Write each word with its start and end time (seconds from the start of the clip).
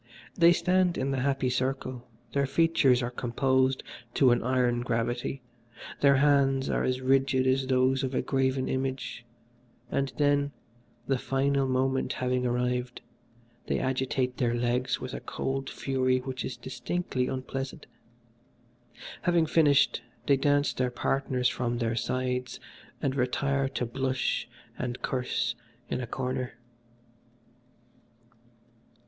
They 0.33 0.51
stand 0.51 0.97
in 0.97 1.11
the 1.11 1.19
happy 1.19 1.51
circle, 1.51 2.07
their 2.33 2.47
features 2.47 3.03
are 3.03 3.11
composed 3.11 3.83
to 4.15 4.31
an 4.31 4.41
iron 4.41 4.81
gravity, 4.81 5.43
their 5.99 6.15
hands 6.15 6.71
are 6.71 6.83
as 6.83 7.01
rigid 7.01 7.45
as 7.45 7.67
those 7.67 8.03
of 8.03 8.15
a 8.15 8.23
graven 8.23 8.67
image, 8.67 9.23
and 9.91 10.11
then, 10.17 10.53
the 11.05 11.19
fatal 11.19 11.67
moment 11.67 12.13
having 12.13 12.47
arrived, 12.47 13.01
they 13.67 13.77
agitate 13.77 14.37
their 14.37 14.55
legs 14.55 14.99
with 14.99 15.13
a 15.13 15.19
cold 15.19 15.69
fury 15.69 16.17
which 16.17 16.43
is 16.43 16.57
distinctly 16.57 17.27
unpleasant. 17.27 17.85
Having 19.21 19.45
finished 19.45 20.01
they 20.25 20.35
dash 20.35 20.73
their 20.73 20.89
partners 20.89 21.47
from 21.47 21.77
their 21.77 21.95
sides 21.95 22.59
and 23.03 23.13
retire 23.15 23.69
to 23.69 23.85
blush 23.85 24.49
and 24.79 25.03
curse 25.03 25.53
in 25.91 26.01
a 26.01 26.07
corner. 26.07 26.53